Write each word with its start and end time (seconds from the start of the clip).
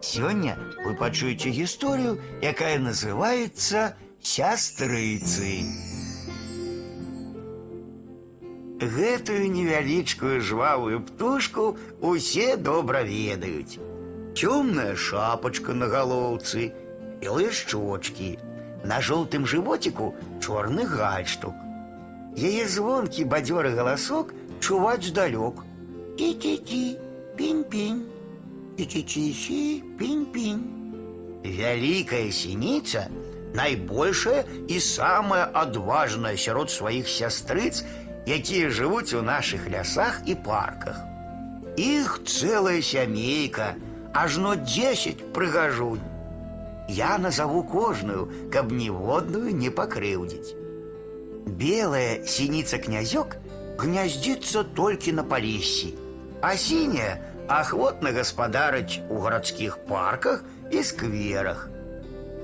Сёння 0.00 0.56
вы 0.84 0.94
пачуеце 0.94 1.50
гісторыю, 1.50 2.18
якая 2.40 2.78
называецца 2.78 3.98
сястрыцы. 4.22 5.66
Гэтую 8.78 9.50
невялічкую 9.50 10.40
жвавую 10.40 11.02
птушку 11.02 11.76
усе 12.00 12.56
добра 12.56 13.02
ведаюць. 13.02 13.82
Цёмная 14.38 14.94
шапочка 14.94 15.74
на 15.74 15.90
галоўцы, 15.90 16.70
белыя 17.18 17.50
шчочкі, 17.50 18.38
на 18.84 19.00
жоўтым 19.02 19.50
жывоціку 19.50 20.14
чорны 20.38 20.86
гальштук. 20.86 21.58
Яе 22.38 22.68
звонкі 22.70 23.26
бадзёры 23.26 23.74
галасок 23.74 24.30
чуваць 24.62 25.10
здалёк. 25.10 25.66
Кі-кі-кі, 26.14 26.84
пінь-пінь, 27.34 28.06
кі-кі-кі-кі, 28.77 29.83
пінь-пінь. 29.97 30.63
Вялікая 31.43 32.31
сініца 32.31 33.07
найбольшая 33.53 34.43
і 34.67 34.79
самая 34.79 35.49
адважная 35.53 36.37
сярод 36.37 36.71
сваіх 36.71 37.07
сястрыц, 37.07 37.85
якія 38.25 38.69
жывуць 38.73 39.13
у 39.13 39.21
нашых 39.21 39.69
лясах 39.69 40.21
і 40.25 40.35
парках. 40.35 40.97
Іх 41.77 42.21
цэлая 42.25 42.81
сямейка, 42.81 43.75
ажно 44.13 44.55
10 44.55 45.33
прыгажунь. 45.33 46.01
Я 46.89 47.17
назову 47.17 47.63
кожную, 47.63 48.49
каб 48.51 48.71
ніводную 48.71 49.55
не 49.55 49.69
пакрыўдзіць. 49.69 50.55
Белая 51.45 52.25
синица-князек 52.25 53.37
гнездится 53.77 54.63
только 54.63 55.11
на 55.11 55.23
Полиссі, 55.23 55.93
а 56.41 56.55
синяя 56.57 57.21
охотно 57.47 58.11
господарить 58.11 59.01
у 59.09 59.19
городских 59.19 59.79
парках 59.79 60.43
и 60.71 60.83
скверах. 60.83 61.69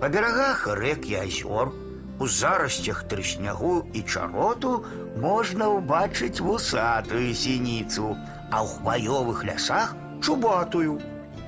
По 0.00 0.08
берегах 0.08 0.68
рек 0.76 1.06
и 1.06 1.14
озер, 1.14 1.72
у 2.20 2.26
заростях 2.26 3.06
трыснягу 3.08 3.86
и 3.94 4.02
чароту 4.04 4.84
можно 5.16 5.68
убачить 5.68 6.40
вусатую 6.40 7.34
синицу, 7.34 8.16
а 8.50 8.64
у 8.64 8.66
хваёвых 8.66 9.44
лясах 9.44 9.94
чубатую. 10.22 11.00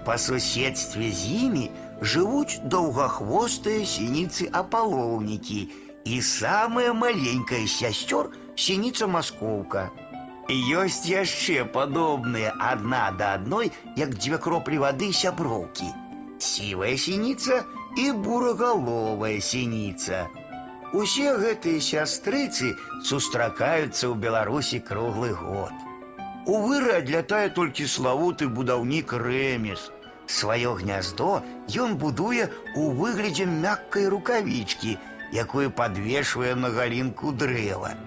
По 0.05 0.17
соседстве 0.17 1.11
з 1.11 1.27
імі 1.27 1.71
жывуць 2.01 2.63
доўгахвостыя 2.65 3.85
сініцы 3.85 4.49
апалоўнікі 4.49 5.69
і 6.05 6.21
самая 6.23 6.93
маленькая 6.93 7.67
з 7.67 7.73
сясцёр 7.83 8.33
сініца 8.57 9.07
маскоўка. 9.07 9.91
Ёсць 10.48 11.10
яшчэ 11.10 11.66
падобныя 11.66 12.54
адна 12.62 13.10
да 13.18 13.34
адной, 13.34 13.72
як 13.98 14.14
дзве 14.14 14.38
кроплі 14.38 14.78
вады 14.78 15.10
сяброўкі. 15.10 15.90
Сівая 16.38 16.94
сініца 17.02 17.64
і 17.98 18.12
бурагаловая 18.12 19.42
сініца. 19.42 20.30
Усе 20.94 21.34
гэтыя 21.42 21.82
сястрыцы 21.82 22.78
сустракаюцца 23.02 24.06
ў 24.06 24.14
Беларусі 24.22 24.80
круглы 24.86 25.34
год. 25.34 25.74
У 26.46 26.62
выры 26.62 27.02
адлятае 27.02 27.50
толькі 27.50 27.90
славуты 27.90 28.46
будаўнік 28.46 29.18
Рэміс. 29.18 29.90
Сваё 30.30 30.78
гняздо 30.78 31.42
ён 31.74 31.98
будуе 31.98 32.54
ў 32.78 32.94
выглядзе 32.94 33.50
мяккай 33.50 34.06
рукавічкі, 34.14 34.98
якую 35.34 35.72
падвешвае 35.74 36.54
на 36.54 36.70
галінку 36.70 37.34
дрэва. 37.34 37.98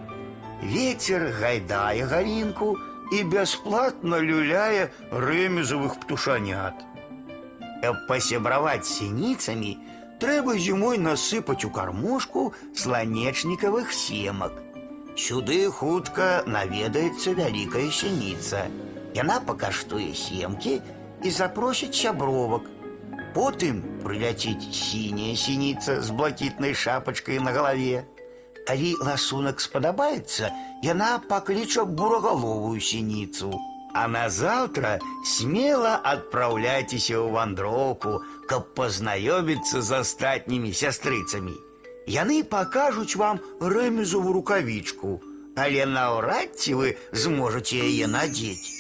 Вецер 0.64 1.28
гайдае 1.40 2.06
галінку 2.08 2.78
і 3.12 3.24
бясплатна 3.24 4.20
люляе 4.20 4.90
рэмезавых 5.12 6.00
птушанят. 6.00 6.74
Каб 7.84 8.08
пасябраваць 8.08 8.88
з 8.88 9.04
сініцамі, 9.04 9.78
трэба 10.24 10.56
зімой 10.58 10.98
насыпаць 10.98 11.66
у 11.68 11.70
кармушку 11.70 12.54
сланечнікавых 12.74 13.92
семак. 13.92 14.64
Сюды 15.20 15.70
хутка 15.70 16.44
наведаецца 16.48 17.36
вялікая 17.38 17.90
сініца. 17.92 18.66
Яна 19.14 19.38
пакаштуе 19.46 20.14
семкі 20.16 20.80
і 21.22 21.30
запросіць 21.30 21.94
сябровак. 21.94 22.66
Потым 23.36 23.84
прыляціць 24.02 24.74
сіняя 24.74 25.36
сініца 25.36 26.02
з 26.02 26.10
блакітнай 26.10 26.74
шапачкай 26.74 27.40
на 27.40 27.52
галаве. 27.52 28.06
Калі 28.68 28.96
ласунак 29.04 29.60
спадабаецца, 29.60 30.52
яна 30.84 31.20
пакліча 31.30 31.84
бурагаловую 31.84 32.80
сініцу. 32.80 33.52
А 33.94 34.08
назаўтра 34.08 35.00
смела 35.24 36.00
адпраўляйцеся 36.12 37.20
ў 37.20 37.28
вандроўку, 37.36 38.22
каб 38.50 38.72
пазнаёміцца 38.80 39.82
з 39.82 40.00
астатнімі 40.02 40.74
сястрыцамі. 40.74 41.54
Яны 42.08 42.44
пакажуць 42.44 43.16
вам 43.16 43.40
рэмезову 43.62 44.34
рукавічку, 44.34 45.22
але 45.56 45.86
наўрад 45.86 46.58
ці 46.58 46.80
вы 46.80 46.96
зможаце 47.12 47.84
яе 47.86 48.08
надзець. 48.08 48.77